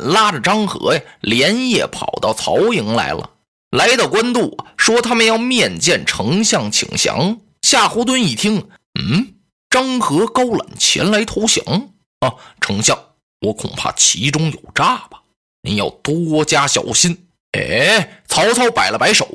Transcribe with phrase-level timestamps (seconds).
[0.00, 3.30] 拉着张合呀，连夜跑到曹营来了。
[3.70, 7.38] 来到官渡，说他们要面见丞相请降。
[7.62, 8.68] 夏侯惇一听，
[8.98, 9.34] 嗯，
[9.68, 11.90] 张合、高览前来投降
[12.20, 12.98] 啊，丞相，
[13.40, 15.22] 我恐怕其中有诈吧，
[15.62, 17.26] 您要多加小心。
[17.52, 19.28] 哎，曹操摆了摆手，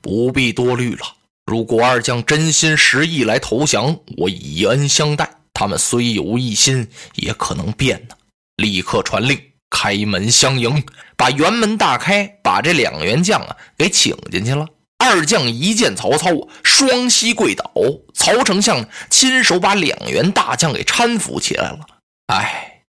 [0.00, 1.06] 不必多虑了。
[1.44, 5.38] 如果二将真心实意来投降，我以恩相待。
[5.52, 8.14] 他们虽有异心，也可能变呢。
[8.56, 9.38] 立刻传令，
[9.72, 10.84] 开门相迎，
[11.16, 14.68] 把辕门大开，把这两员将啊给请进去了。
[14.98, 16.28] 二将一见曹操，
[16.62, 17.72] 双膝跪倒。
[18.14, 21.78] 曹丞相亲手把两员大将给搀扶起来了。
[22.26, 22.82] 哎，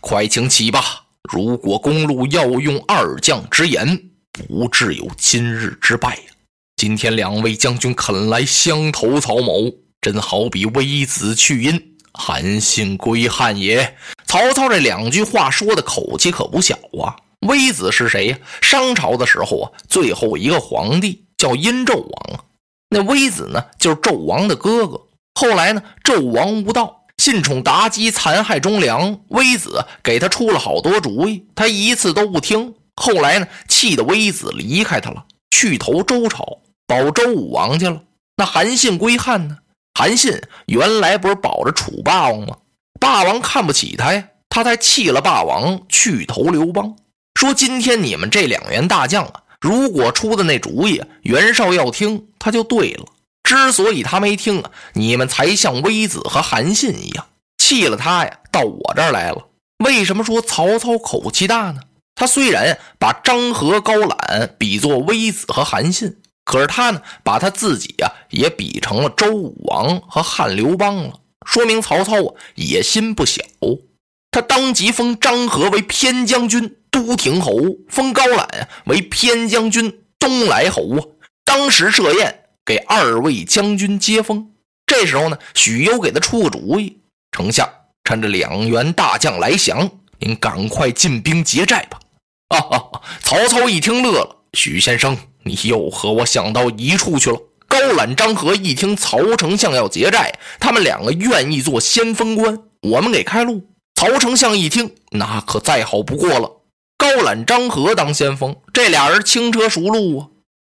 [0.00, 1.06] 快请起吧。
[1.32, 3.98] 如果公路要用二将之言，
[4.30, 6.20] 不至有今日之败。
[6.76, 13.96] 今天两位将军肯来相投曹某，真好比微子去阴，韩信归汉也。
[14.26, 17.16] 曹操这两句话说的口气可不小啊。
[17.40, 18.38] 微子是谁呀？
[18.62, 22.44] 商朝的时候啊，最后一个皇帝叫殷纣王啊。
[22.88, 25.00] 那微子呢，就是纣王的哥哥。
[25.34, 29.20] 后来呢，纣王无道，信宠妲己，残害忠良。
[29.28, 32.74] 微子给他出了好多主意，他一次都不听。
[32.96, 36.60] 后来呢，气得微子离开他了，去投周朝。
[36.86, 38.02] 保周武王去了，
[38.36, 39.58] 那韩信归汉呢？
[39.96, 42.56] 韩信原来不是保着楚霸王吗？
[43.00, 46.96] 霸王看不起他呀，他才弃了霸王去投刘邦。
[47.34, 53.04] 说今天你们这两员大将啊，如果出的那主意袁绍要听，他就对了。
[53.44, 57.26] 之所以他没听啊，你们才像微子和韩信一样
[57.58, 59.46] 弃了他呀，到我这儿来了。
[59.84, 61.80] 为什么说曹操口气大呢？
[62.16, 66.16] 他虽然把张合、高览比作微子和韩信。
[66.44, 71.12] 可是他呢，把他自己呀也比成了周武王和汉刘邦了，
[71.46, 73.42] 说明曹操啊野心不小。
[74.30, 77.54] 他当即封张合为偏将军、都亭侯，
[77.88, 81.04] 封高览为偏将军、东莱侯啊。
[81.44, 84.50] 当时设宴给二位将军接风。
[84.86, 86.98] 这时候呢，许攸给他出个主意：
[87.30, 87.68] 丞相，
[88.02, 89.88] 趁着两员大将来降，
[90.18, 92.00] 您赶快进兵劫寨吧。
[93.22, 95.16] 曹操一听乐了，许先生。
[95.44, 97.38] 你又和我想到一处去了。
[97.66, 103.62] 高览、张合一听曹丞相要劫寨，他们两个愿意做先锋官，我们给开路。
[103.94, 106.50] 曹丞相一听，那可再好不过了。
[106.96, 110.26] 高览、张合当先锋，这俩人轻车熟路啊，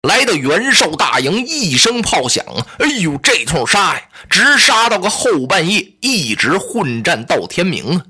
[0.08, 2.44] 来到袁绍大营，一声炮响，
[2.80, 8.06] 哎呦，这通杀呀，直杀到个后半夜，一直混战到天明啊，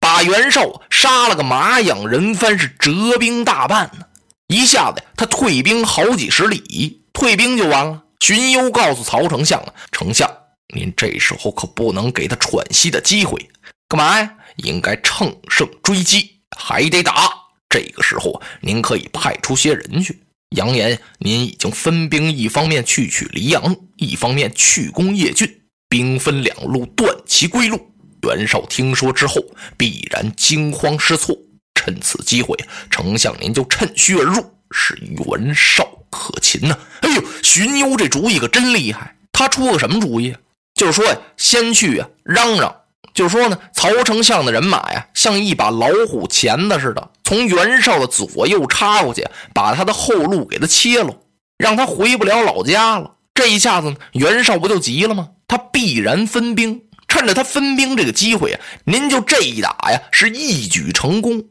[0.00, 4.06] 把袁绍杀了个马仰人翻，是折兵大半呢。
[4.50, 8.02] 一下子，他退兵好几十里，退兵就完了。
[8.18, 9.62] 荀攸告诉曹丞相
[9.92, 10.28] ：“丞相，
[10.74, 13.48] 您这时候可不能给他喘息的机会，
[13.88, 14.28] 干嘛呀？
[14.56, 17.30] 应该乘胜追击，还得打。
[17.68, 20.20] 这个时候，您可以派出些人去，
[20.56, 27.92] 扬言您已经分兵，一方面去取黎阳，一方面去攻叶郡，兵分两路，断其归路。
[28.22, 29.36] 袁绍听说之后，
[29.78, 31.38] 必然惊慌失措。”
[31.82, 32.54] 趁此机会，
[32.90, 36.78] 丞相您就趁虚而入，使袁绍可擒呐！
[37.00, 39.16] 哎呦，荀攸这主意可真厉害。
[39.32, 40.36] 他出个什么主意？
[40.74, 42.76] 就是说呀，先去啊，嚷嚷，
[43.14, 51.16] 就是说呢，曹丞相的人马呀，像一把老虎钳子似的，从袁绍的左右插过去，把他的后路给他切了，
[51.56, 53.12] 让他回不了老家了。
[53.32, 55.30] 这一下子呢，袁绍不就急了吗？
[55.48, 61.46] 他必然分兵，趁着他分兵这个机会啊，您就这一打呀，是一举成功。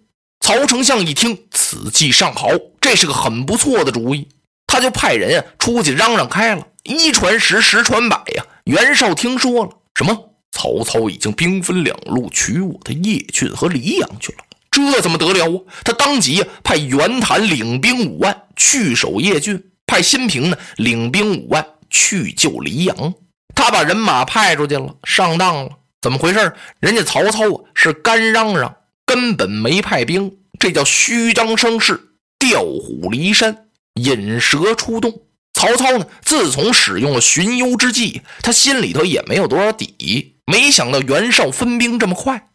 [0.49, 2.47] 曹丞相一听，此计尚好，
[2.81, 4.27] 这是个很不错的主意。
[4.65, 8.43] 他就派人啊出去嚷嚷开了，一传十，十传百呀。
[8.63, 10.31] 袁绍听说了，什么？
[10.51, 14.37] 曹操已经兵分两路取我的叶郡和黎阳去了，
[14.72, 15.61] 这怎么得了啊？
[15.84, 23.13] 他当即派袁谭领兵五万去守叶郡，派辛平呢领兵五万去救黎阳。
[23.53, 25.69] 他把人马派出去了，上当了。
[26.02, 26.55] 怎么回事？
[26.79, 28.73] 人家曹操啊是干嚷嚷。
[29.09, 32.00] 根本没派兵，这叫虚张声势，
[32.38, 33.66] 调虎离山，
[33.96, 35.23] 引蛇出洞。
[35.52, 40.35] 曹操呢，自从使用了荀攸之计，他心里头也没有多少底。
[40.46, 42.50] 没想到袁绍分兵这么快，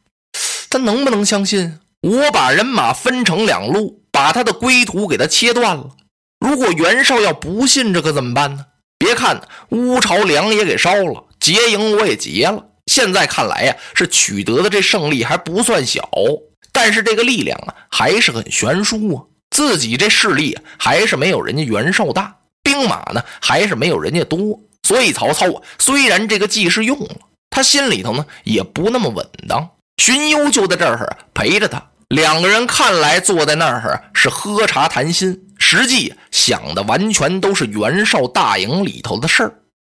[0.70, 1.80] 他能不能相信？
[2.02, 5.90] 我把人马分成两路，把他的归途给他切断了。
[6.38, 8.66] 如果袁绍要不信这可怎么办呢？
[8.96, 12.64] 别看乌巢粮也给烧了，劫营我也劫了。
[12.86, 16.08] 现在看来呀，是取得的这胜利还不算小，
[16.72, 19.22] 但是这个力量啊还是很悬殊啊。
[19.50, 27.16] 自己这势力还是没有人家袁绍大，兵马呢还是没有人家多，所以曹操啊虽然这个计是用了，
[27.50, 29.70] 他心里头呢也不那么稳当。
[29.96, 39.54] 荀攸就在这儿陪着他，两个人看来坐在那儿是喝茶谈心，实际想的完全都是袁绍大营里头的事儿。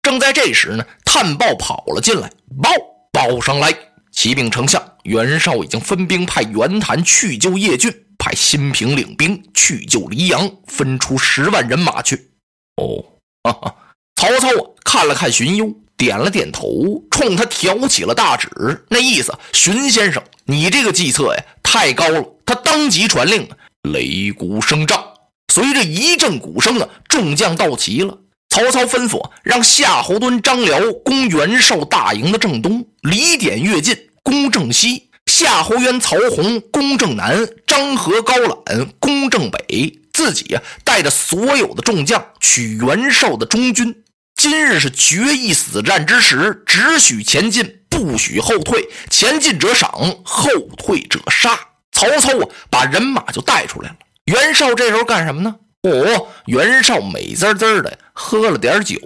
[0.06, 2.30] 正在这时呢，探报跑了进来，
[2.62, 2.70] 报
[3.12, 3.76] 报上来，
[4.12, 12.30] 启禀丞相，袁绍已经分兵派袁谭去救叶俊，派新平领兵去救黎阳，分出十万人马去。
[12.76, 13.04] 哦，
[13.42, 13.76] 哈哈，
[14.16, 18.48] 曹操啊，看了看荀攸，点了点头，冲他挑起了大指，
[18.90, 22.24] 那意思，荀先生，你这个计策呀，太高了。
[22.46, 23.50] 他当即传令，
[23.82, 25.04] 擂鼓声仗，
[25.52, 28.20] 随着一阵鼓声啊，众将到齐了。
[28.56, 40.00] 曹操吩咐让夏侯惇、张辽攻袁绍大营的正东，李典、乐进攻正西，夏侯渊、曹洪攻正南，张合、高览攻正北。
[40.14, 43.94] 自己呀，带着所有的众将取袁绍的中军。
[44.38, 48.88] 今日是决一死战之时，只许前进，不许后退。
[49.10, 49.92] 前进者赏，
[50.24, 51.60] 后退者杀。
[51.92, 53.96] 曹操啊，把人马就带出来了。
[54.24, 55.56] 袁绍这时候干什么呢？
[55.90, 58.98] 哦，袁绍美滋滋的喝了点酒，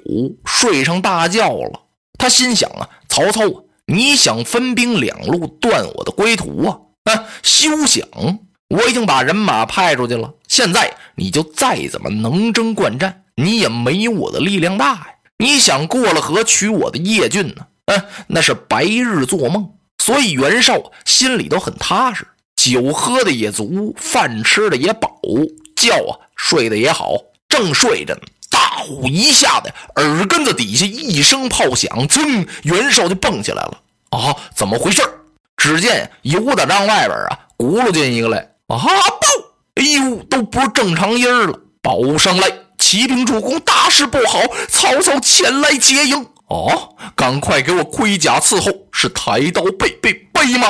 [0.45, 1.81] 睡上大觉了。
[2.17, 3.43] 他心想啊，曹操，
[3.85, 6.77] 你想分兵两路断我的归途啊？
[7.05, 8.07] 啊，休想！
[8.69, 10.31] 我已经把人马派出去了。
[10.47, 15.07] 现在你就再怎么能征惯战，你也没我的力量大呀。
[15.37, 17.65] 你想过了河取我的叶郡呢？
[17.85, 19.71] 啊，那是白日做梦。
[19.97, 25.19] 所以袁绍心里都很踏实，酒喝的也足，饭吃的也饱，
[25.75, 26.19] 觉啊。
[26.41, 27.15] 睡得也好，
[27.49, 33.77] 正睡着呢，大呼一下子，耳根子底下一声炮响，噌，袁绍就蹦起来了。
[34.11, 35.03] 啊，怎么回事？
[35.57, 38.37] 只见油大帐外边啊，轱辘进一个来。
[38.67, 39.27] 啊，报！
[39.75, 41.59] 哎呦，都不是正常音了。
[41.81, 44.39] 报上来，启禀主公，大事不好，
[44.69, 46.25] 曹操前来接应。
[46.47, 50.69] 哦，赶快给我盔甲伺候，是抬刀备备备马。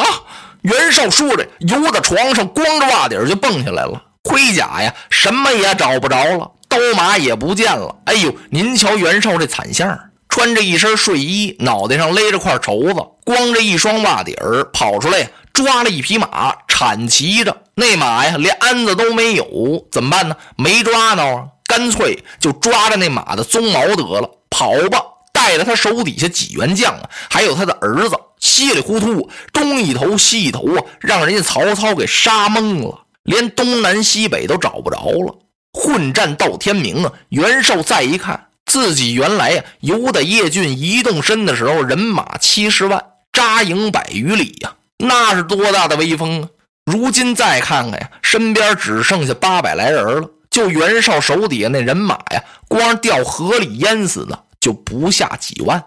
[0.63, 4.01] 袁绍说着，由的床上，光着袜底就蹦下来了。
[4.23, 7.95] 盔甲呀，什么也找不着了，刀马也不见了。
[8.05, 17.55] 哎呦，您瞧袁绍这惨相，穿着一身睡衣，脑袋上勒着块绸子，光着一双袜底儿，跑出来抓了一匹马，铲骑着。
[17.75, 20.35] 那马呀，连鞍子都没有，怎么办呢？
[20.57, 25.01] 没抓到啊，干脆就抓着那马的鬃毛得了，跑吧！
[25.31, 33.05] 带着他手底下几员将啊，还有他的儿子，稀里糊涂东一头西一头啊，让人家曹操给杀懵了。
[33.29, 35.37] 连东南西北都找不着了，
[35.71, 37.13] 混战到天明啊！
[37.29, 46.49] 袁绍再一看，自己原来呀由得叶郡一动身的时候，人马七十万，扎营百余里呀，那是多大的威风啊！
[46.91, 50.29] 如今再看看呀，身边只剩下八百来人了。
[50.49, 55.83] 就袁绍手底下那人马呀，光掉河里淹死的就不下几万。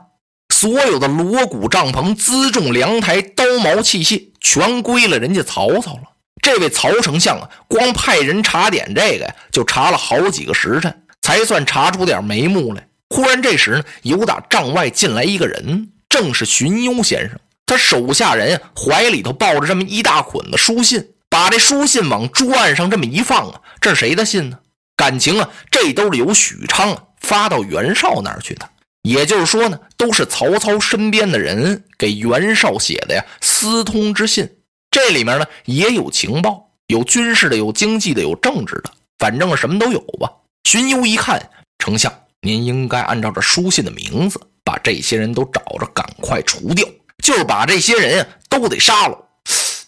[0.54, 6.11] 所有的锣鼓帐篷、辎重粮台、刀矛器械，全归了人家曹操了。
[6.42, 12.86] 这位曹丞相啊，光派人查点这个呀，就查了好几个时辰，才算查出点眉目来。
[13.08, 17.38] 忽然这时呢，由打帐外进来一个人，正是荀攸先生。
[17.64, 24.58] 他手下人怀里头抱着这么一大捆子书信，把这书信往桌案上这么一放啊，这是谁的信呢？
[24.96, 28.68] 感情啊，这都是由许昌啊发到袁绍那儿去的。
[29.02, 34.48] 也就是说呢，都是曹操身边的人给袁绍写的呀，私通之信。
[34.92, 40.30] 这里面呢也有情报，有军事的，有经济的，有政治的，反正什么都有吧。
[40.64, 46.86] 荀攸一看，丞相，您应该按照这书信的名字，把这些人都找着，赶快除掉，
[47.24, 49.18] 就是把这些人都得杀了。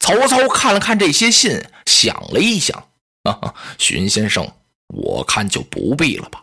[0.00, 2.88] 曹操看了看这些信，想了一想，
[3.24, 4.50] 啊，荀先生，
[4.88, 6.42] 我看就不必了吧？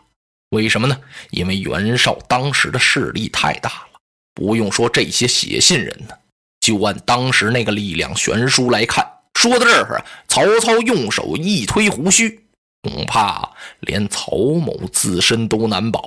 [0.50, 0.96] 为什么呢？
[1.30, 3.98] 因为袁绍当时的势力太大了，
[4.34, 6.14] 不用说这些写信人呢。
[6.62, 9.04] 就按当时那个力量悬殊来看，
[9.34, 12.40] 说到这儿，曹操用手一推胡须，
[12.82, 13.50] 恐怕
[13.80, 16.00] 连曹某自身都难保，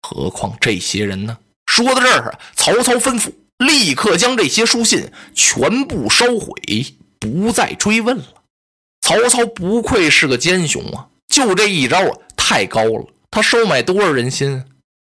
[0.00, 1.36] 何况这些人呢？
[1.66, 6.54] 说到这儿，曹操吩咐立刻将这些书信全部烧毁，
[7.18, 8.24] 不再追问了。
[9.00, 13.06] 曹操不愧是个奸雄啊，就这一招啊，太高了。
[13.32, 14.64] 他收买多少人心？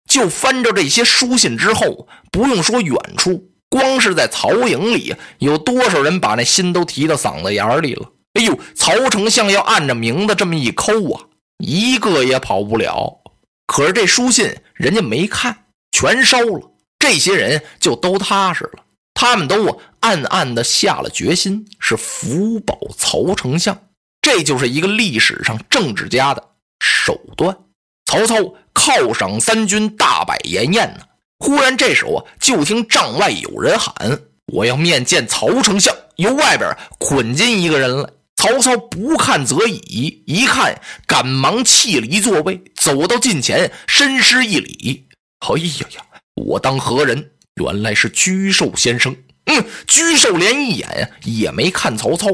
[0.07, 3.49] 就翻着这些书信之后，不用说远处。
[3.69, 8.09] 光是在曹营里，有多少人把那心都提到嗓子眼里了？
[8.33, 11.21] 哎呦，曹丞相要按着名字这么一抠啊，
[11.57, 13.19] 一个也跑不了。
[13.67, 16.71] 可是这书信人家没看，全烧了。
[16.97, 18.83] 这些人就都踏实了，
[19.13, 23.79] 他们都暗暗的下了决心，是福保曹丞相。
[24.21, 26.49] 这就是一个历史上政治家的
[26.79, 27.57] 手段。
[28.05, 28.35] 曹操
[28.73, 31.05] 犒赏三军，大摆筵宴呢。
[31.39, 34.19] 忽然，这时候啊，就听帐外有人喊
[34.53, 38.09] ：“我要面见曹丞相。”由外边捆进一个人来。
[38.35, 45.05] 曹操不看则已，一看赶忙弃离座位，走到近前，深施一礼
[45.39, 46.01] ：“哎呀呀，
[46.35, 47.31] 我当何人？
[47.55, 49.15] 原来是居寿先生。”
[49.45, 52.27] 嗯，居寿连一眼也没看曹操。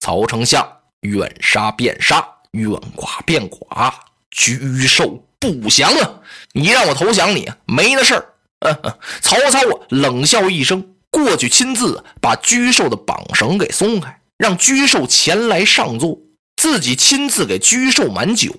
[0.00, 0.66] 曹丞相
[1.02, 3.92] 愿杀便杀，愿剐便剐，
[4.30, 6.20] 居寿不降啊！
[6.52, 8.31] 你让我投降你，没那事儿。
[9.20, 16.18] 曹操啊，冷笑一声，过去亲自把沮授的绑绳给松开，让沮授前来上座，
[16.56, 18.52] 自己亲自给沮授满酒。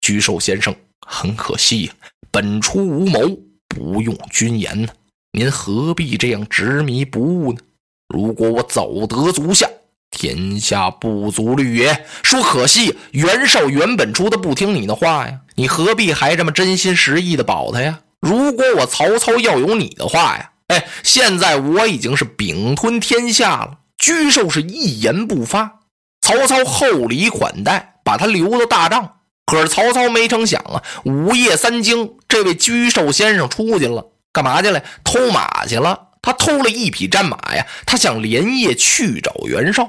[0.00, 0.74] 沮授先生，
[1.06, 1.92] 很可惜呀，
[2.30, 3.38] 本初无谋，
[3.68, 4.88] 不用君言呢。
[5.32, 7.58] 您何必这样执迷不悟呢？
[8.08, 9.68] 如果我早得足下，
[10.10, 12.04] 天下不足虑也。
[12.22, 18.00] 说可惜袁绍原本初他不听你的话呀，你何必还这么真心实意的保他呀？
[18.20, 23.78] 如果我曹操要有你的话呀，哎，现在我已经是秉吞天下了。
[23.98, 25.80] 沮授是一言不发，
[26.20, 29.16] 曹操厚礼款待，把他留到大帐。
[29.46, 34.06] 可是曹操没成想啊，午夜三更，这位沮授先生出去了。
[34.32, 34.82] 干嘛去了？
[35.02, 36.08] 偷马去了。
[36.22, 39.88] 他偷了一匹战马呀，他想连夜去找袁绍。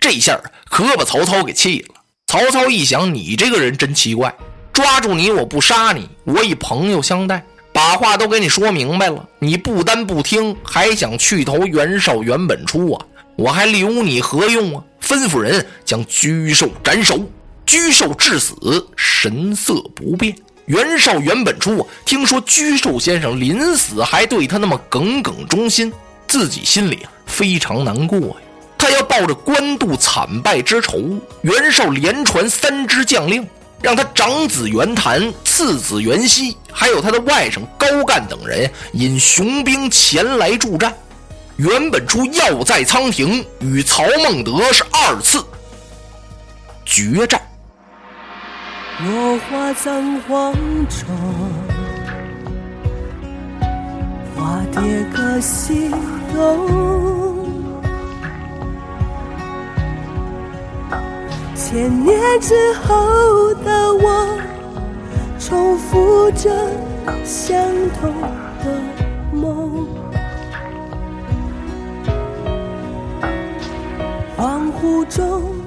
[0.00, 1.96] 这下可把曹操给气了。
[2.26, 4.34] 曹操一想，你这个人真奇怪，
[4.72, 13.06] 抓住你我不杀你，我以朋友相待，把话都给你说明白了，你不单不听，还想去投袁绍、袁本初啊？
[13.36, 14.84] 我还留你何用啊？
[15.02, 17.18] 吩咐人将沮授斩首。
[17.66, 18.54] 沮授至死
[18.96, 20.36] 神色不变。
[20.66, 25.90] 袁绍、袁本初啊听说沮授先生临死还对他那么耿耿忠心，
[26.28, 28.36] 自己心里啊非常难过呀。
[28.76, 31.00] 他要抱着官渡惨败之仇，
[31.42, 33.46] 袁绍连传三支将令，
[33.80, 40.92] 让他长子袁谭、次子袁熙，还有他的外甥高干等人引雄兵前来助战。
[41.56, 45.44] 原本出要在仓亭与曹孟德是二次
[46.84, 47.40] 决战。
[48.98, 50.52] 落花葬黄
[50.88, 51.06] 冢，
[54.34, 55.88] 花蝶各西
[56.34, 57.48] 东。
[61.54, 64.36] 千年之后的我，
[65.52, 66.50] 重复着
[67.26, 67.54] 相
[68.00, 68.10] 同
[68.64, 68.80] 的
[69.34, 69.86] 梦。
[74.34, 75.61] 恍惚中。